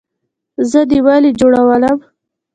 زه 0.69 0.79
دې 0.89 0.99
ولۍ 1.05 1.31
جوړولم؟ 1.39 1.97